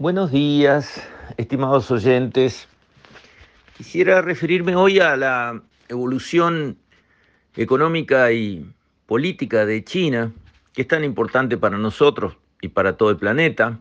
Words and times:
Buenos 0.00 0.30
días, 0.30 1.02
estimados 1.38 1.90
oyentes. 1.90 2.68
Quisiera 3.76 4.22
referirme 4.22 4.76
hoy 4.76 5.00
a 5.00 5.16
la 5.16 5.60
evolución 5.88 6.78
económica 7.56 8.30
y 8.30 8.64
política 9.06 9.66
de 9.66 9.82
China, 9.82 10.30
que 10.72 10.82
es 10.82 10.88
tan 10.88 11.02
importante 11.02 11.56
para 11.56 11.78
nosotros 11.78 12.36
y 12.60 12.68
para 12.68 12.96
todo 12.96 13.10
el 13.10 13.16
planeta. 13.16 13.80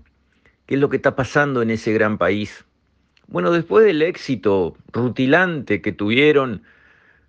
¿Qué 0.65 0.73
es 0.73 0.81
lo 0.81 0.89
que 0.89 0.95
está 0.95 1.15
pasando 1.15 1.61
en 1.61 1.69
ese 1.69 1.93
gran 1.93 2.17
país? 2.17 2.65
Bueno, 3.27 3.51
después 3.51 3.85
del 3.85 4.01
éxito 4.01 4.75
rutilante 4.91 5.83
que 5.83 5.91
tuvieron 5.91 6.63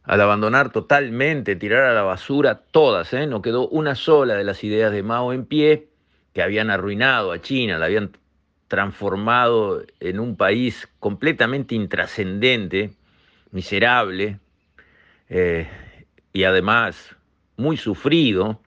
al 0.05 0.23
abandonar 0.23 0.73
totalmente, 0.73 1.57
tirar 1.57 1.84
a 1.84 1.93
la 1.93 2.05
basura 2.05 2.62
todas, 2.70 3.12
¿eh? 3.12 3.27
no 3.27 3.43
quedó 3.43 3.68
una 3.68 3.95
sola 3.95 4.36
de 4.36 4.45
las 4.45 4.64
ideas 4.64 4.93
de 4.93 5.02
Mao 5.02 5.34
en 5.34 5.45
pie, 5.45 5.89
que 6.32 6.41
habían 6.41 6.70
arruinado 6.70 7.32
a 7.32 7.43
China, 7.43 7.77
la 7.77 7.84
habían 7.84 8.12
transformado 8.69 9.82
en 9.99 10.21
un 10.21 10.36
país 10.36 10.89
completamente 11.00 11.75
intrascendente, 11.75 12.93
miserable 13.50 14.39
eh, 15.31 15.67
y 16.32 16.45
además 16.45 17.17
muy 17.57 17.76
sufrido, 17.76 18.61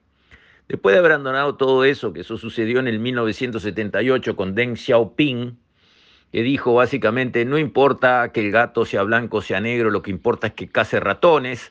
después 0.68 0.92
de 0.92 0.98
haber 0.98 1.12
abandonado 1.12 1.54
todo 1.54 1.84
eso, 1.84 2.12
que 2.12 2.20
eso 2.20 2.36
sucedió 2.36 2.80
en 2.80 2.88
el 2.88 2.98
1978 2.98 4.36
con 4.36 4.54
Deng 4.54 4.76
Xiaoping, 4.76 5.56
que 6.32 6.42
dijo 6.42 6.74
básicamente, 6.74 7.44
no 7.44 7.58
importa 7.58 8.32
que 8.32 8.40
el 8.40 8.50
gato 8.50 8.84
sea 8.84 9.02
blanco 9.02 9.38
o 9.38 9.42
sea 9.42 9.60
negro, 9.60 9.90
lo 9.90 10.02
que 10.02 10.10
importa 10.10 10.48
es 10.48 10.52
que 10.54 10.68
case 10.68 10.98
ratones, 10.98 11.70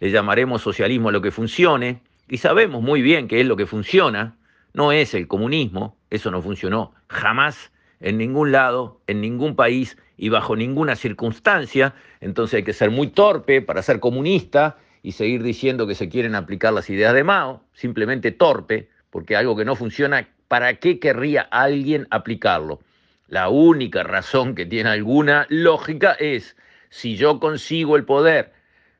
le 0.00 0.10
llamaremos 0.10 0.62
socialismo 0.62 1.08
a 1.08 1.12
lo 1.12 1.22
que 1.22 1.30
funcione, 1.30 2.02
y 2.28 2.38
sabemos 2.38 2.82
muy 2.82 3.02
bien 3.02 3.26
que 3.26 3.40
es 3.40 3.46
lo 3.46 3.56
que 3.56 3.66
funciona, 3.66 4.36
no 4.74 4.92
es 4.92 5.14
el 5.14 5.26
comunismo, 5.26 5.96
eso 6.10 6.30
no 6.30 6.42
funcionó 6.42 6.92
jamás 7.08 7.72
en 8.00 8.18
ningún 8.18 8.52
lado, 8.52 9.00
en 9.06 9.20
ningún 9.20 9.54
país 9.56 9.96
y 10.16 10.28
bajo 10.28 10.56
ninguna 10.56 10.96
circunstancia, 10.96 11.94
entonces 12.20 12.58
hay 12.58 12.64
que 12.64 12.72
ser 12.72 12.90
muy 12.90 13.08
torpe 13.08 13.62
para 13.62 13.82
ser 13.82 14.00
comunista 14.00 14.78
y 15.02 15.12
seguir 15.12 15.42
diciendo 15.42 15.86
que 15.86 15.94
se 15.94 16.08
quieren 16.08 16.34
aplicar 16.34 16.72
las 16.72 16.90
ideas 16.90 17.14
de 17.14 17.24
Mao, 17.24 17.62
simplemente 17.72 18.32
torpe, 18.32 18.88
porque 19.10 19.36
algo 19.36 19.56
que 19.56 19.64
no 19.64 19.76
funciona, 19.76 20.28
¿para 20.48 20.74
qué 20.74 20.98
querría 20.98 21.42
alguien 21.42 22.06
aplicarlo? 22.10 22.80
La 23.28 23.48
única 23.48 24.02
razón 24.02 24.54
que 24.54 24.66
tiene 24.66 24.90
alguna 24.90 25.46
lógica 25.48 26.12
es, 26.12 26.56
si 26.88 27.16
yo 27.16 27.38
consigo 27.38 27.96
el 27.96 28.04
poder 28.04 28.52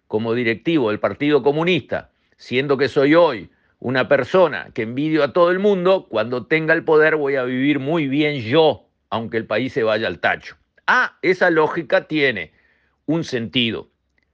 como 0.06 0.34
directivo 0.34 0.90
del 0.90 1.00
Partido 1.00 1.42
Comunista, 1.42 2.10
siendo 2.36 2.76
que 2.76 2.88
soy 2.88 3.14
hoy 3.14 3.50
una 3.80 4.08
persona 4.08 4.70
que 4.74 4.82
envidio 4.82 5.24
a 5.24 5.32
todo 5.32 5.50
el 5.50 5.58
mundo, 5.58 6.06
cuando 6.08 6.46
tenga 6.46 6.74
el 6.74 6.84
poder 6.84 7.16
voy 7.16 7.36
a 7.36 7.44
vivir 7.44 7.78
muy 7.78 8.06
bien 8.06 8.42
yo, 8.42 8.86
aunque 9.08 9.38
el 9.38 9.46
país 9.46 9.72
se 9.72 9.82
vaya 9.82 10.06
al 10.06 10.20
tacho. 10.20 10.56
Ah, 10.86 11.18
esa 11.22 11.50
lógica 11.50 12.06
tiene 12.06 12.52
un 13.06 13.24
sentido, 13.24 13.88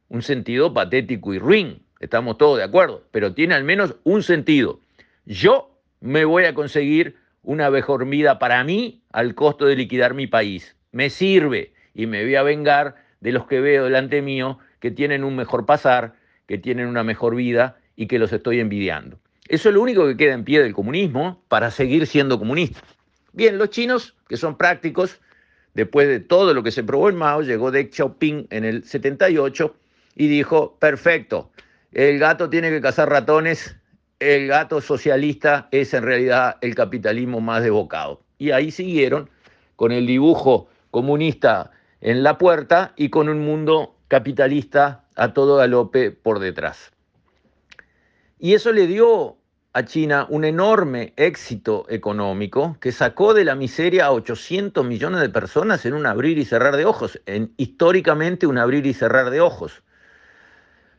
un 0.08 0.22
sentido 0.22 0.74
patético 0.74 1.32
y 1.32 1.38
ruin, 1.38 1.82
estamos 2.00 2.38
todos 2.38 2.58
de 2.58 2.64
acuerdo, 2.64 3.06
pero 3.12 3.34
tiene 3.34 3.54
al 3.54 3.62
menos 3.62 3.94
un 4.02 4.22
sentido. 4.22 4.80
Yo 5.24 5.80
me 6.00 6.24
voy 6.24 6.44
a 6.44 6.54
conseguir 6.54 7.16
una 7.42 7.70
mejor 7.70 8.08
vida 8.08 8.40
para 8.40 8.64
mí 8.64 9.02
al 9.12 9.36
costo 9.36 9.66
de 9.66 9.76
liquidar 9.76 10.14
mi 10.14 10.26
país. 10.26 10.76
Me 10.90 11.08
sirve 11.08 11.72
y 11.94 12.06
me 12.06 12.24
voy 12.24 12.34
a 12.34 12.42
vengar 12.42 12.96
de 13.20 13.30
los 13.30 13.46
que 13.46 13.60
veo 13.60 13.84
delante 13.84 14.22
mío 14.22 14.58
que 14.80 14.90
tienen 14.90 15.22
un 15.22 15.36
mejor 15.36 15.66
pasar, 15.66 16.14
que 16.46 16.58
tienen 16.58 16.88
una 16.88 17.04
mejor 17.04 17.36
vida 17.36 17.78
y 17.94 18.08
que 18.08 18.18
los 18.18 18.32
estoy 18.32 18.60
envidiando. 18.60 19.20
Eso 19.48 19.68
es 19.68 19.74
lo 19.74 19.82
único 19.82 20.06
que 20.06 20.16
queda 20.16 20.34
en 20.34 20.44
pie 20.44 20.62
del 20.62 20.74
comunismo 20.74 21.42
para 21.48 21.70
seguir 21.70 22.06
siendo 22.06 22.38
comunista. 22.38 22.80
Bien, 23.32 23.58
los 23.58 23.70
chinos, 23.70 24.14
que 24.28 24.36
son 24.36 24.56
prácticos, 24.56 25.20
después 25.74 26.08
de 26.08 26.20
todo 26.20 26.54
lo 26.54 26.62
que 26.62 26.72
se 26.72 26.82
probó 26.82 27.08
en 27.08 27.16
Mao, 27.16 27.42
llegó 27.42 27.70
Deng 27.70 27.90
Xiaoping 27.92 28.48
en 28.50 28.64
el 28.64 28.82
78 28.84 29.76
y 30.16 30.28
dijo, 30.28 30.76
perfecto, 30.78 31.50
el 31.92 32.18
gato 32.18 32.50
tiene 32.50 32.70
que 32.70 32.80
cazar 32.80 33.08
ratones, 33.08 33.76
el 34.18 34.48
gato 34.48 34.80
socialista 34.80 35.68
es 35.70 35.94
en 35.94 36.02
realidad 36.02 36.56
el 36.60 36.74
capitalismo 36.74 37.40
más 37.40 37.62
desbocado. 37.62 38.22
Y 38.38 38.50
ahí 38.50 38.70
siguieron 38.70 39.30
con 39.76 39.92
el 39.92 40.06
dibujo 40.06 40.68
comunista 40.90 41.70
en 42.00 42.22
la 42.22 42.38
puerta 42.38 42.94
y 42.96 43.10
con 43.10 43.28
un 43.28 43.44
mundo 43.44 43.94
capitalista 44.08 45.04
a 45.14 45.32
todo 45.34 45.56
galope 45.56 46.10
por 46.10 46.38
detrás. 46.38 46.95
Y 48.38 48.54
eso 48.54 48.72
le 48.72 48.86
dio 48.86 49.38
a 49.72 49.84
China 49.84 50.26
un 50.28 50.44
enorme 50.44 51.14
éxito 51.16 51.86
económico 51.88 52.76
que 52.80 52.92
sacó 52.92 53.32
de 53.32 53.44
la 53.44 53.54
miseria 53.54 54.06
a 54.06 54.12
800 54.12 54.84
millones 54.84 55.20
de 55.20 55.30
personas 55.30 55.86
en 55.86 55.94
un 55.94 56.06
abrir 56.06 56.36
y 56.38 56.44
cerrar 56.44 56.76
de 56.76 56.84
ojos, 56.84 57.20
en 57.26 57.52
históricamente 57.56 58.46
un 58.46 58.58
abrir 58.58 58.86
y 58.86 58.94
cerrar 58.94 59.30
de 59.30 59.40
ojos, 59.40 59.82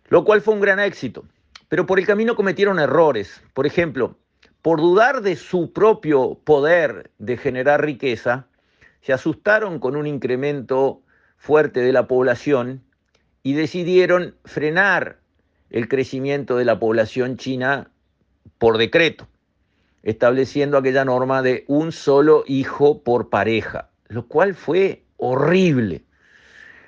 lo 0.09 0.24
cual 0.24 0.42
fue 0.42 0.56
un 0.56 0.62
gran 0.62 0.80
éxito. 0.80 1.25
Pero 1.70 1.86
por 1.86 2.00
el 2.00 2.08
camino 2.08 2.36
cometieron 2.36 2.80
errores. 2.80 3.42
Por 3.54 3.68
ejemplo, 3.68 4.18
por 4.62 4.80
dudar 4.80 5.22
de 5.22 5.36
su 5.36 5.74
propio 5.74 6.40
poder 6.44 7.12
de 7.19 7.38
generar 7.38 7.84
riqueza, 7.84 8.48
se 9.02 9.14
asustaron 9.14 9.80
con 9.80 9.96
un 9.96 10.08
incremento 10.08 11.04
fuerte 11.38 11.81
de 11.81 11.94
la 11.94 12.08
población 12.08 12.84
y 13.44 13.54
decidieron 13.54 14.36
frenar 14.44 15.19
el 15.70 15.88
crecimiento 15.88 16.58
de 16.58 16.66
la 16.66 16.80
población 16.80 17.38
china 17.38 17.92
por 18.58 18.78
decreto, 18.78 19.28
estableciendo 20.04 20.78
aquella 20.78 21.06
norma 21.06 21.42
de 21.42 21.66
un 21.68 21.92
solo 21.92 22.44
hijo 22.48 23.04
por 23.04 23.30
pareja, 23.30 23.90
lo 24.08 24.28
cual 24.28 24.56
fue 24.56 25.04
horrible. 25.18 26.04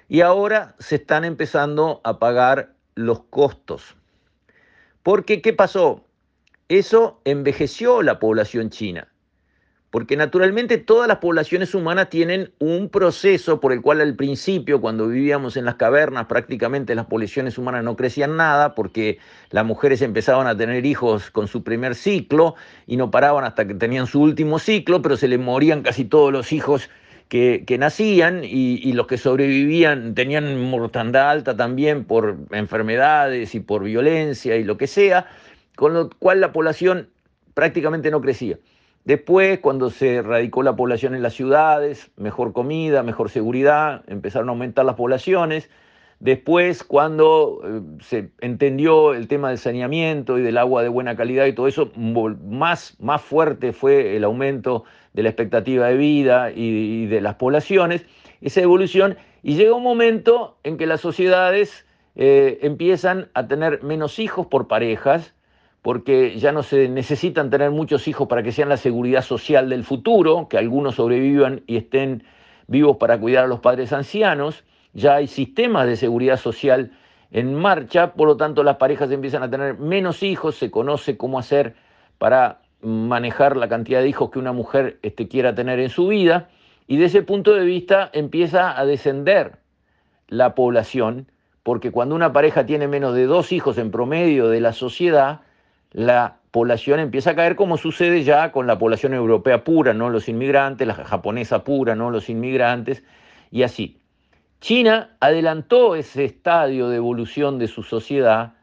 Y 0.07 0.21
ahora 0.21 0.75
se 0.79 0.95
están 0.95 1.25
empezando 1.25 2.01
a 2.03 2.17
pagar 2.17 2.73
los 2.95 3.23
costos. 3.25 3.95
Porque, 5.03 5.41
¿qué 5.41 5.53
pasó? 5.53 6.05
Eso 6.67 7.21
envejeció 7.25 8.01
la 8.01 8.19
población 8.19 8.69
china 8.69 9.07
porque 9.91 10.15
naturalmente 10.15 10.77
todas 10.77 11.07
las 11.07 11.17
poblaciones 11.17 11.73
humanas 11.73 12.09
tienen 12.09 12.51
un 12.59 12.89
proceso 12.89 13.59
por 13.59 13.73
el 13.73 13.81
cual 13.81 14.01
al 14.01 14.15
principio, 14.15 14.81
cuando 14.81 15.07
vivíamos 15.07 15.57
en 15.57 15.65
las 15.65 15.75
cavernas, 15.75 16.27
prácticamente 16.27 16.93
las 16.93 17.07
poblaciones 17.07 17.57
humanas 17.57 17.83
no 17.83 17.95
crecían 17.95 18.37
nada, 18.37 18.75
porque 18.75 19.17
las 19.49 19.65
mujeres 19.65 20.01
empezaban 20.01 20.45
a 20.45 20.55
tener 20.55 20.85
hijos 20.85 21.31
con 21.31 21.47
su 21.47 21.63
primer 21.63 21.95
ciclo 21.95 22.55
y 22.85 22.97
no 22.97 23.09
paraban 23.09 23.45
hasta 23.45 23.67
que 23.67 23.73
tenían 23.73 24.05
su 24.05 24.21
último 24.21 24.59
ciclo, 24.59 25.01
pero 25.01 25.17
se 25.17 25.27
les 25.27 25.39
morían 25.39 25.81
casi 25.81 26.05
todos 26.05 26.31
los 26.31 26.51
hijos 26.51 26.89
que, 27.27 27.77
nacían 27.79 28.43
y, 28.43 28.79
y, 28.83 28.93
los 28.93 29.05
que 29.05 29.17
sobrevivían 29.17 30.15
tenían 30.15 30.61
mortandad 30.63 31.29
alta 31.29 31.55
también 31.55 32.03
por 32.05 32.37
enfermedades 32.51 33.53
y 33.53 33.59
por 33.59 33.83
violencia 33.83 34.55
y 34.55 34.63
lo 34.63 34.77
que 34.77 34.87
sea, 34.87 35.27
con 35.75 35.93
lo 35.93 36.09
cual 36.09 36.41
la 36.41 36.51
población 36.51 37.09
prácticamente 37.53 38.09
no 38.09 38.21
crecía. 38.21 38.57
Después, 39.09 39.57
cuando 39.57 39.89
se 39.89 40.21
radicó 40.21 40.61
la 40.61 40.75
población 40.75 41.15
en 41.15 41.23
las 41.23 41.33
ciudades, 41.33 42.11
mejor 42.15 42.53
comida, 42.53 43.01
mejor 43.01 43.31
seguridad, 43.31 44.03
empezaron 44.05 44.49
a 44.49 44.51
aumentar 44.51 44.85
las 44.85 44.97
poblaciones. 44.97 45.67
Después, 46.19 46.83
cuando 46.83 47.59
eh, 47.63 47.81
se 48.03 48.29
entendió 48.39 49.15
el 49.15 49.27
tema 49.27 49.49
del 49.49 49.57
saneamiento 49.57 50.37
y 50.37 50.43
del 50.43 50.59
agua 50.59 50.83
de 50.83 50.89
buena 50.89 51.15
calidad 51.15 51.47
y 51.47 51.53
todo 51.53 51.67
eso, 51.67 51.91
más, 51.95 52.97
más 52.99 53.23
fuerte 53.23 53.73
fue 53.73 54.15
el 54.15 54.23
aumento 54.23 54.83
de 55.13 55.23
la 55.23 55.29
expectativa 55.29 55.87
de 55.87 55.97
vida 55.97 56.51
y, 56.51 57.07
de 57.07 57.19
las 57.19 57.33
poblaciones, 57.33 58.05
esa 58.41 58.61
evolución, 58.61 59.17
y 59.41 59.55
llega 59.55 59.73
un 59.73 59.81
momento 59.81 60.59
en 60.61 60.77
que 60.77 60.85
las 60.85 61.01
sociedades 61.01 61.83
eh, 62.15 62.59
empiezan 62.61 63.29
a 63.33 63.47
tener 63.47 63.81
menos 63.81 64.19
hijos 64.19 64.45
por 64.45 64.67
parejas, 64.67 65.33
porque 65.81 66.37
ya 66.37 66.51
no 66.51 66.63
se 66.63 66.89
necesitan 66.89 67.49
tener 67.49 67.71
muchos 67.71 68.07
hijos 68.07 68.27
para 68.27 68.43
que 68.43 68.51
sean 68.51 68.69
la 68.69 68.77
seguridad 68.77 69.21
social 69.21 69.69
del 69.69 69.83
futuro, 69.83 70.47
que 70.49 70.57
algunos 70.57 70.95
sobrevivan 70.95 71.63
y 71.67 71.77
estén 71.77 72.23
vivos 72.67 72.97
para 72.97 73.19
cuidar 73.19 73.45
a 73.45 73.47
los 73.47 73.61
padres 73.61 73.93
ancianos, 73.93 74.63
ya 74.93 75.15
hay 75.15 75.27
sistemas 75.27 75.87
de 75.87 75.95
seguridad 75.95 76.37
social 76.37 76.91
en 77.31 77.53
marcha, 77.55 78.13
por 78.13 78.27
lo 78.27 78.37
tanto 78.37 78.63
las 78.63 78.77
parejas 78.77 79.11
empiezan 79.11 79.43
a 79.43 79.49
tener 79.49 79.77
menos 79.77 80.23
hijos, 80.23 80.55
se 80.55 80.71
conoce 80.71 81.15
cómo 81.15 81.39
hacer 81.39 81.75
para 82.17 82.61
manejar 82.81 83.55
la 83.55 83.69
cantidad 83.69 84.01
de 84.01 84.09
hijos 84.09 84.31
que 84.31 84.39
una 84.39 84.51
mujer 84.51 84.99
este, 85.01 85.27
quiera 85.27 85.53
tener 85.55 85.79
en 85.79 85.89
su 85.89 86.07
vida, 86.07 86.49
y 86.87 86.97
de 86.97 87.05
ese 87.05 87.21
punto 87.21 87.53
de 87.53 87.65
vista 87.65 88.09
empieza 88.13 88.77
a 88.77 88.85
descender 88.85 89.59
la 90.27 90.55
población, 90.55 91.31
porque 91.63 91.91
cuando 91.91 92.15
una 92.15 92.33
pareja 92.33 92.65
tiene 92.65 92.87
menos 92.87 93.13
de 93.13 93.25
dos 93.25 93.51
hijos 93.51 93.77
en 93.77 93.91
promedio 93.91 94.49
de 94.49 94.59
la 94.59 94.73
sociedad, 94.73 95.41
la 95.91 96.37
población 96.51 96.99
empieza 96.99 97.31
a 97.31 97.35
caer 97.35 97.55
como 97.55 97.77
sucede 97.77 98.23
ya 98.23 98.51
con 98.51 98.67
la 98.67 98.77
población 98.77 99.13
europea 99.13 99.63
pura, 99.63 99.93
no 99.93 100.09
los 100.09 100.29
inmigrantes, 100.29 100.87
la 100.87 100.93
japonesa 100.93 101.63
pura, 101.63 101.95
no 101.95 102.11
los 102.11 102.29
inmigrantes, 102.29 103.03
y 103.51 103.63
así. 103.63 103.97
China 104.61 105.15
adelantó 105.19 105.95
ese 105.95 106.25
estadio 106.25 106.89
de 106.89 106.97
evolución 106.97 107.59
de 107.59 107.67
su 107.67 107.83
sociedad 107.83 108.53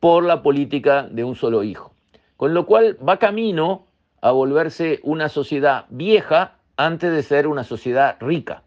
por 0.00 0.24
la 0.24 0.42
política 0.42 1.06
de 1.10 1.24
un 1.24 1.36
solo 1.36 1.62
hijo, 1.62 1.92
con 2.36 2.54
lo 2.54 2.66
cual 2.66 2.96
va 3.06 3.18
camino 3.18 3.86
a 4.20 4.30
volverse 4.30 5.00
una 5.02 5.28
sociedad 5.28 5.84
vieja 5.90 6.54
antes 6.76 7.12
de 7.12 7.22
ser 7.22 7.46
una 7.46 7.64
sociedad 7.64 8.16
rica, 8.20 8.62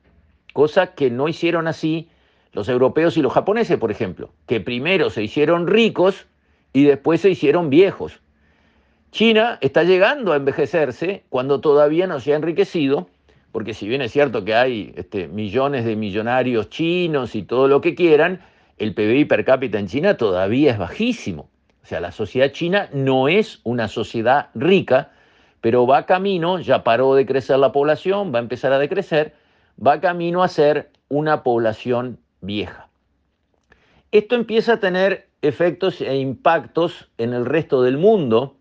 cosa 0.54 0.94
que 0.94 1.10
no 1.10 1.28
hicieron 1.28 1.68
así 1.68 2.08
los 2.54 2.70
europeos 2.70 3.18
y 3.18 3.22
los 3.22 3.34
japoneses, 3.34 3.78
por 3.78 3.92
ejemplo, 3.92 4.30
que 4.46 4.62
primero 4.62 5.10
se 5.10 5.24
hicieron 5.24 5.68
ricos 5.68 6.28
y 6.76 6.84
después 6.84 7.22
se 7.22 7.30
hicieron 7.30 7.70
viejos. 7.70 8.20
China 9.12 9.58
está 9.62 9.84
llegando 9.84 10.34
a 10.34 10.36
envejecerse 10.36 11.24
cuando 11.30 11.62
todavía 11.62 12.06
no 12.06 12.20
se 12.20 12.34
ha 12.34 12.36
enriquecido, 12.36 13.08
porque 13.54 13.74
si 13.74 13.88
bien 13.88 14.02
es 14.02 14.12
cierto 14.12 14.44
que 14.44 14.56
hay 14.56 14.94
este, 14.98 15.30
millones 15.30 15.86
de 15.86 15.96
millonarios 15.96 16.70
chinos 16.70 17.34
y 17.34 17.44
todo 17.44 17.70
lo 17.70 17.80
que 17.80 17.96
quieran, 17.96 18.42
el 18.78 18.94
PBI 18.94 19.24
per 19.24 19.46
cápita 19.46 19.80
en 19.80 19.88
China 19.88 20.18
todavía 20.18 20.74
es 20.74 20.78
bajísimo. 20.78 21.50
O 21.82 21.86
sea, 21.86 22.02
la 22.02 22.12
sociedad 22.12 22.52
china 22.52 22.90
no 22.92 23.30
es 23.30 23.62
una 23.64 23.88
sociedad 23.88 24.50
rica, 24.54 25.14
pero 25.62 25.88
va 25.88 26.06
camino, 26.06 26.60
ya 26.60 26.84
paró 26.84 27.16
de 27.16 27.26
crecer 27.26 27.58
la 27.58 27.72
población, 27.72 28.34
va 28.36 28.40
a 28.40 28.42
empezar 28.42 28.74
a 28.74 28.80
decrecer, 28.80 29.34
va 29.80 30.02
camino 30.02 30.44
a 30.44 30.50
ser 30.50 30.92
una 31.08 31.42
población 31.42 32.20
vieja. 32.42 32.85
Esto 34.16 34.36
empieza 34.36 34.76
a 34.76 34.80
tener 34.80 35.28
efectos 35.42 36.00
e 36.00 36.16
impactos 36.16 37.10
en 37.18 37.34
el 37.34 37.46
resto 37.46 37.84
del 37.84 37.98
mundo, 37.98 38.56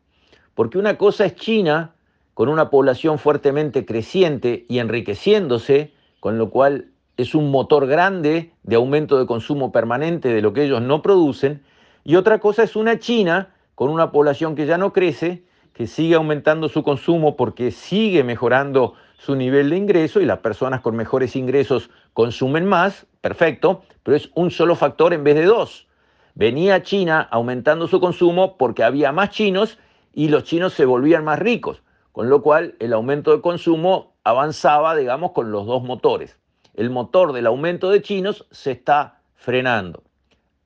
porque 0.56 0.78
una 0.78 0.98
cosa 0.98 1.26
es 1.26 1.36
China, 1.36 1.94
con 2.34 2.48
una 2.48 2.70
población 2.70 3.20
fuertemente 3.20 3.86
creciente 3.86 4.66
y 4.68 4.80
enriqueciéndose, 4.80 5.92
con 6.18 6.38
lo 6.38 6.50
cual 6.50 6.90
es 7.16 7.36
un 7.36 7.52
motor 7.52 7.86
grande 7.86 8.50
de 8.64 8.74
aumento 8.74 9.16
de 9.16 9.26
consumo 9.26 9.70
permanente 9.70 10.30
de 10.30 10.42
lo 10.42 10.52
que 10.52 10.64
ellos 10.64 10.82
no 10.82 11.02
producen, 11.02 11.62
y 12.02 12.16
otra 12.16 12.40
cosa 12.40 12.64
es 12.64 12.74
una 12.74 12.98
China 12.98 13.54
con 13.76 13.90
una 13.90 14.10
población 14.10 14.56
que 14.56 14.66
ya 14.66 14.76
no 14.76 14.92
crece, 14.92 15.44
que 15.72 15.86
sigue 15.86 16.16
aumentando 16.16 16.68
su 16.68 16.82
consumo 16.82 17.36
porque 17.36 17.70
sigue 17.70 18.24
mejorando 18.24 18.94
su 19.18 19.36
nivel 19.36 19.70
de 19.70 19.76
ingreso 19.76 20.20
y 20.20 20.24
las 20.24 20.40
personas 20.40 20.80
con 20.80 20.96
mejores 20.96 21.36
ingresos 21.36 21.90
consumen 22.12 22.66
más, 22.66 23.06
perfecto, 23.24 23.84
pero 24.02 24.18
es 24.18 24.28
un 24.34 24.50
solo 24.50 24.76
factor 24.76 25.14
en 25.14 25.24
vez 25.24 25.34
de 25.34 25.46
dos. 25.46 25.86
Venía 26.34 26.82
China 26.82 27.26
aumentando 27.30 27.88
su 27.88 27.98
consumo 27.98 28.58
porque 28.58 28.84
había 28.84 29.12
más 29.12 29.30
chinos 29.30 29.78
y 30.12 30.28
los 30.28 30.44
chinos 30.44 30.74
se 30.74 30.84
volvían 30.84 31.24
más 31.24 31.38
ricos, 31.38 31.82
con 32.12 32.28
lo 32.28 32.42
cual 32.42 32.74
el 32.80 32.92
aumento 32.92 33.34
de 33.34 33.40
consumo 33.40 34.12
avanzaba, 34.24 34.94
digamos, 34.94 35.32
con 35.32 35.50
los 35.52 35.64
dos 35.64 35.82
motores. 35.82 36.38
El 36.74 36.90
motor 36.90 37.32
del 37.32 37.46
aumento 37.46 37.88
de 37.88 38.02
chinos 38.02 38.46
se 38.50 38.72
está 38.72 39.20
frenando. 39.36 40.02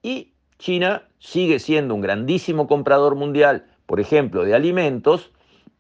Y 0.03 0.33
China 0.59 1.05
sigue 1.21 1.61
siendo 1.61 1.95
un 1.95 2.01
grandísimo 2.01 2.67
comprador 2.67 3.15
mundial, 3.15 3.67
por 3.87 4.01
ejemplo, 4.01 4.43
de 4.43 4.57
alimentos, 4.57 5.31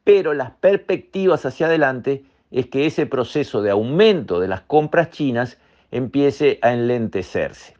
pero 0.04 0.32
las 0.32 0.52
perspectivas 0.52 1.44
hacia 1.44 1.66
adelante 1.66 2.24
es 2.52 2.66
que 2.66 2.86
ese 2.86 3.04
proceso 3.06 3.62
de 3.62 3.70
aumento 3.70 4.38
de 4.38 4.46
las 4.46 4.60
compras 4.60 5.10
chinas 5.10 5.58
empiece 5.90 6.58
a 6.62 6.72
enlentecerse. 6.72 7.76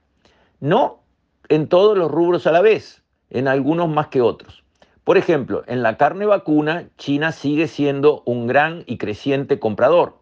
No 0.61 1.03
en 1.49 1.69
todos 1.69 1.97
los 1.97 2.11
rubros 2.11 2.47
a 2.47 2.53
la 2.53 2.61
vez, 2.61 3.03
en 3.31 3.49
algunos 3.49 3.89
más 3.89 4.09
que 4.09 4.21
otros. 4.21 4.65
Por 5.05 5.17
ejemplo, 5.17 5.63
en 5.67 5.83
la 5.83 5.97
carne 5.97 6.27
vacuna, 6.27 6.89
China 6.99 7.33
sigue 7.33 7.67
siendo 7.67 8.23
un 8.27 8.47
gran 8.47 8.83
y 8.87 8.99
creciente 8.99 9.59
comprador. 9.59 10.19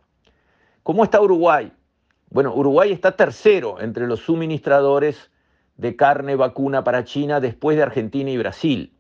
¿Cómo 0.83 1.03
está 1.03 1.21
Uruguay? 1.21 1.73
Bueno, 2.31 2.55
Uruguay 2.55 2.93
está 2.93 3.13
tercero 3.13 3.81
entre 3.81 4.07
los 4.07 4.21
suministradores 4.21 5.31
de 5.77 5.97
carne 5.97 6.37
vacuna 6.37 6.85
para 6.85 7.05
China 7.05 7.41
después 7.41 7.77
de 7.77 7.83
Argentina 7.83 8.31
y 8.31 8.39
Brasil. 8.39 8.93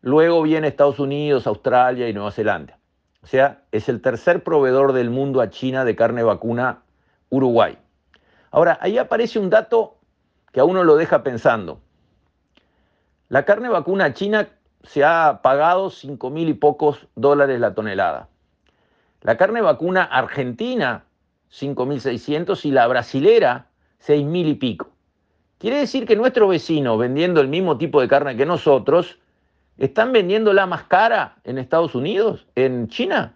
Luego 0.00 0.42
viene 0.42 0.68
Estados 0.68 0.98
Unidos, 0.98 1.46
Australia 1.46 2.08
y 2.08 2.14
Nueva 2.14 2.30
Zelanda. 2.30 2.78
O 3.22 3.26
sea, 3.26 3.64
es 3.72 3.88
el 3.88 4.00
tercer 4.00 4.42
proveedor 4.44 4.92
del 4.92 5.10
mundo 5.10 5.40
a 5.40 5.50
China 5.50 5.84
de 5.84 5.96
carne 5.96 6.22
vacuna 6.22 6.82
Uruguay. 7.28 7.76
Ahora, 8.56 8.78
ahí 8.80 8.96
aparece 8.96 9.38
un 9.38 9.50
dato 9.50 9.98
que 10.50 10.60
a 10.60 10.64
uno 10.64 10.82
lo 10.82 10.96
deja 10.96 11.22
pensando. 11.22 11.82
La 13.28 13.44
carne 13.44 13.68
vacuna 13.68 14.14
china 14.14 14.48
se 14.82 15.04
ha 15.04 15.40
pagado 15.42 15.90
5 15.90 16.30
mil 16.30 16.48
y 16.48 16.54
pocos 16.54 17.06
dólares 17.16 17.60
la 17.60 17.74
tonelada. 17.74 18.30
La 19.20 19.36
carne 19.36 19.60
vacuna 19.60 20.04
argentina, 20.04 21.04
5.600 21.52 22.64
y 22.64 22.70
la 22.70 22.86
brasilera, 22.86 23.66
6 23.98 24.24
mil 24.24 24.48
y 24.48 24.54
pico. 24.54 24.88
Quiere 25.58 25.76
decir 25.76 26.06
que 26.06 26.16
nuestros 26.16 26.48
vecinos, 26.48 26.98
vendiendo 26.98 27.42
el 27.42 27.48
mismo 27.48 27.76
tipo 27.76 28.00
de 28.00 28.08
carne 28.08 28.38
que 28.38 28.46
nosotros, 28.46 29.18
están 29.76 30.12
vendiéndola 30.12 30.64
más 30.64 30.84
cara 30.84 31.36
en 31.44 31.58
Estados 31.58 31.94
Unidos, 31.94 32.46
en 32.54 32.88
China. 32.88 33.35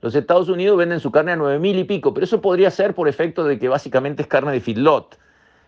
Los 0.00 0.14
Estados 0.14 0.48
Unidos 0.48 0.78
venden 0.78 1.00
su 1.00 1.10
carne 1.10 1.32
a 1.32 1.36
9 1.36 1.58
mil 1.58 1.78
y 1.78 1.84
pico, 1.84 2.14
pero 2.14 2.24
eso 2.24 2.40
podría 2.40 2.70
ser 2.70 2.94
por 2.94 3.08
efecto 3.08 3.44
de 3.44 3.58
que 3.58 3.68
básicamente 3.68 4.22
es 4.22 4.28
carne 4.28 4.52
de 4.52 4.60
feedlot. 4.60 5.18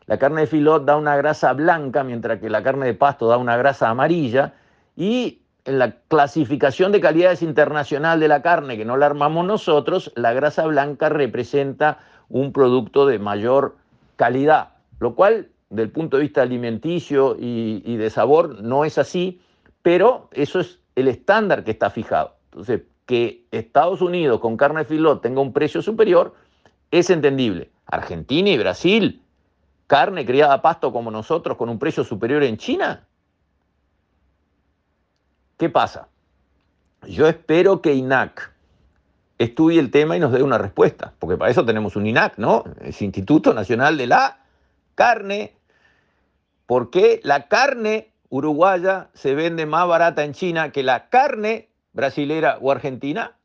La 0.06 0.18
carne 0.18 0.42
de 0.42 0.46
feedlot 0.46 0.84
da 0.84 0.96
una 0.96 1.16
grasa 1.16 1.52
blanca, 1.52 2.04
mientras 2.04 2.40
que 2.40 2.48
la 2.48 2.62
carne 2.62 2.86
de 2.86 2.94
pasto 2.94 3.26
da 3.26 3.36
una 3.36 3.56
grasa 3.56 3.88
amarilla. 3.88 4.54
Y 4.96 5.42
en 5.64 5.78
la 5.78 5.96
clasificación 6.08 6.92
de 6.92 7.00
calidades 7.00 7.42
internacional 7.42 8.20
de 8.20 8.28
la 8.28 8.40
carne, 8.40 8.76
que 8.76 8.84
no 8.84 8.96
la 8.96 9.06
armamos 9.06 9.44
nosotros, 9.46 10.12
la 10.14 10.32
grasa 10.32 10.66
blanca 10.66 11.08
representa 11.08 11.98
un 12.28 12.52
producto 12.52 13.06
de 13.06 13.18
mayor 13.18 13.76
calidad, 14.16 14.70
lo 15.00 15.14
cual, 15.14 15.48
del 15.70 15.90
punto 15.90 16.16
de 16.16 16.24
vista 16.24 16.42
alimenticio 16.42 17.36
y, 17.38 17.82
y 17.84 17.96
de 17.96 18.10
sabor, 18.10 18.62
no 18.62 18.84
es 18.84 18.96
así, 18.98 19.40
pero 19.82 20.28
eso 20.32 20.60
es 20.60 20.78
el 20.94 21.08
estándar 21.08 21.64
que 21.64 21.72
está 21.72 21.90
fijado. 21.90 22.36
Entonces, 22.50 22.82
que 23.10 23.44
Estados 23.50 24.02
Unidos 24.02 24.38
con 24.38 24.56
carne 24.56 24.84
filot 24.84 25.20
tenga 25.20 25.40
un 25.40 25.52
precio 25.52 25.82
superior 25.82 26.36
es 26.92 27.10
entendible. 27.10 27.72
Argentina 27.86 28.50
y 28.50 28.56
Brasil, 28.56 29.20
carne 29.88 30.24
criada 30.24 30.54
a 30.54 30.62
pasto 30.62 30.92
como 30.92 31.10
nosotros 31.10 31.56
con 31.56 31.68
un 31.68 31.80
precio 31.80 32.04
superior 32.04 32.44
en 32.44 32.56
China. 32.56 33.08
¿Qué 35.58 35.68
pasa? 35.68 36.06
Yo 37.08 37.26
espero 37.26 37.82
que 37.82 37.94
INAC 37.94 38.52
estudie 39.38 39.80
el 39.80 39.90
tema 39.90 40.16
y 40.16 40.20
nos 40.20 40.30
dé 40.30 40.44
una 40.44 40.58
respuesta, 40.58 41.12
porque 41.18 41.36
para 41.36 41.50
eso 41.50 41.64
tenemos 41.64 41.96
un 41.96 42.06
INAC, 42.06 42.38
¿no? 42.38 42.62
Es 42.80 43.02
Instituto 43.02 43.52
Nacional 43.52 43.96
de 43.96 44.06
la 44.06 44.44
Carne. 44.94 45.56
¿Por 46.66 46.90
qué 46.90 47.20
la 47.24 47.48
carne 47.48 48.12
uruguaya 48.28 49.08
se 49.14 49.34
vende 49.34 49.66
más 49.66 49.88
barata 49.88 50.22
en 50.22 50.32
China 50.32 50.70
que 50.70 50.84
la 50.84 51.08
carne 51.08 51.69
brasilera 51.92 52.58
o 52.60 52.70
argentina? 52.70 53.36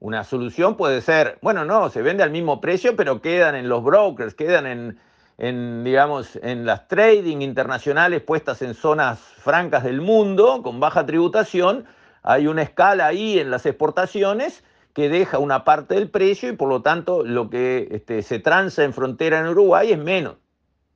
Una 0.00 0.22
solución 0.24 0.76
puede 0.76 1.00
ser, 1.00 1.38
bueno, 1.42 1.64
no, 1.64 1.90
se 1.90 2.02
vende 2.02 2.22
al 2.22 2.30
mismo 2.30 2.60
precio, 2.60 2.94
pero 2.94 3.20
quedan 3.20 3.56
en 3.56 3.68
los 3.68 3.82
brokers, 3.82 4.34
quedan 4.34 4.66
en, 4.66 4.98
en, 5.38 5.82
digamos, 5.82 6.36
en 6.42 6.66
las 6.66 6.86
trading 6.86 7.38
internacionales 7.38 8.22
puestas 8.22 8.62
en 8.62 8.74
zonas 8.74 9.18
francas 9.18 9.82
del 9.84 10.00
mundo, 10.00 10.62
con 10.62 10.78
baja 10.78 11.04
tributación. 11.04 11.86
Hay 12.22 12.46
una 12.46 12.62
escala 12.62 13.06
ahí 13.06 13.38
en 13.38 13.50
las 13.50 13.66
exportaciones 13.66 14.62
que 14.92 15.08
deja 15.08 15.38
una 15.38 15.64
parte 15.64 15.94
del 15.94 16.10
precio 16.10 16.48
y 16.48 16.56
por 16.56 16.68
lo 16.68 16.82
tanto 16.82 17.24
lo 17.24 17.50
que 17.50 17.88
este, 17.90 18.22
se 18.22 18.40
transa 18.40 18.84
en 18.84 18.92
frontera 18.92 19.38
en 19.38 19.46
Uruguay 19.46 19.92
es 19.92 19.98
menos. 19.98 20.36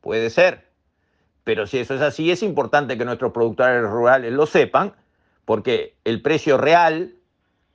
Puede 0.00 0.30
ser. 0.30 0.70
Pero 1.44 1.66
si 1.66 1.78
eso 1.78 1.94
es 1.94 2.00
así, 2.02 2.30
es 2.30 2.42
importante 2.42 2.98
que 2.98 3.04
nuestros 3.04 3.32
productores 3.32 3.82
rurales 3.82 4.32
lo 4.32 4.46
sepan 4.46 4.94
porque 5.52 5.98
el 6.04 6.22
precio 6.22 6.56
real 6.56 7.12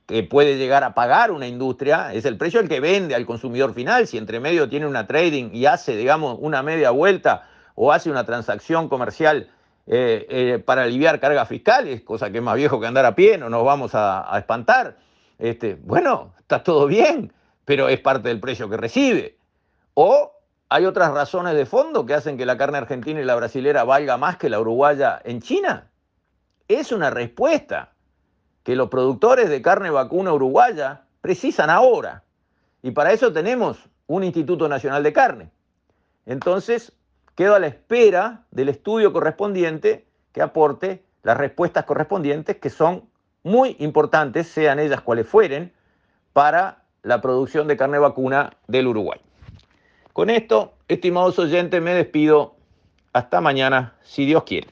que 0.06 0.24
puede 0.24 0.58
llegar 0.58 0.82
a 0.82 0.94
pagar 0.94 1.30
una 1.30 1.46
industria 1.46 2.12
es 2.12 2.24
el 2.24 2.36
precio 2.36 2.58
al 2.58 2.68
que 2.68 2.80
vende 2.80 3.14
al 3.14 3.24
consumidor 3.24 3.72
final. 3.72 4.08
Si 4.08 4.18
entre 4.18 4.40
medio 4.40 4.68
tiene 4.68 4.84
una 4.84 5.06
trading 5.06 5.50
y 5.52 5.66
hace, 5.66 5.96
digamos, 5.96 6.38
una 6.40 6.64
media 6.64 6.90
vuelta 6.90 7.48
o 7.76 7.92
hace 7.92 8.10
una 8.10 8.26
transacción 8.26 8.88
comercial 8.88 9.48
eh, 9.86 10.26
eh, 10.28 10.58
para 10.58 10.82
aliviar 10.82 11.20
cargas 11.20 11.46
fiscales, 11.46 12.00
cosa 12.00 12.32
que 12.32 12.38
es 12.38 12.42
más 12.42 12.56
viejo 12.56 12.80
que 12.80 12.88
andar 12.88 13.04
a 13.04 13.14
pie, 13.14 13.38
no 13.38 13.48
nos 13.48 13.64
vamos 13.64 13.92
a, 13.94 14.28
espantar. 14.36 14.96
Este, 15.38 15.76
bueno, 15.80 16.34
está 16.40 16.64
todo 16.64 16.88
bien, 16.88 17.32
pero 17.64 17.88
es 17.88 18.00
parte 18.00 18.26
del 18.26 18.40
precio 18.40 18.68
que 18.68 18.76
recibe. 18.76 19.38
O 19.94 20.32
hay 20.68 20.84
otras 20.84 21.12
razones 21.12 21.54
de 21.54 21.64
fondo 21.64 22.04
que 22.06 22.14
hacen 22.14 22.36
que 22.36 22.44
la 22.44 22.58
carne 22.58 22.78
argentina 22.78 23.20
y 23.20 23.24
la 23.24 23.36
brasilera 23.36 23.84
valga 23.84 24.16
más 24.16 24.36
que 24.36 24.48
la 24.50 24.58
uruguaya 24.58 25.22
en 25.24 25.40
China 25.40 25.88
es 26.68 26.92
una 26.92 27.10
respuesta 27.10 27.92
que 28.62 28.76
los 28.76 28.88
productores 28.88 29.48
de 29.48 29.62
carne 29.62 29.90
vacuna 29.90 30.32
uruguaya 30.32 31.04
precisan 31.20 31.70
ahora. 31.70 32.22
Y 32.82 32.90
para 32.90 33.12
eso 33.12 33.32
tenemos 33.32 33.88
un 34.06 34.24
Instituto 34.24 34.68
Nacional 34.68 35.02
de 35.02 35.12
Carne. 35.12 35.50
Entonces, 36.26 36.92
quedo 37.34 37.54
a 37.54 37.58
la 37.58 37.68
espera 37.68 38.44
del 38.50 38.68
estudio 38.68 39.12
correspondiente 39.12 40.06
que 40.32 40.42
aporte 40.42 41.02
las 41.22 41.36
respuestas 41.36 41.84
correspondientes 41.84 42.56
que 42.56 42.70
son 42.70 43.04
muy 43.42 43.76
importantes, 43.78 44.48
sean 44.48 44.78
ellas 44.78 45.00
cuales 45.00 45.26
fueren, 45.26 45.72
para 46.32 46.84
la 47.02 47.20
producción 47.20 47.66
de 47.68 47.76
carne 47.76 47.98
vacuna 47.98 48.52
del 48.66 48.88
Uruguay. 48.88 49.20
Con 50.12 50.30
esto, 50.30 50.74
estimados 50.88 51.38
oyentes, 51.38 51.80
me 51.80 51.94
despido. 51.94 52.56
Hasta 53.12 53.40
mañana, 53.40 53.94
si 54.02 54.26
Dios 54.26 54.44
quiere. 54.44 54.68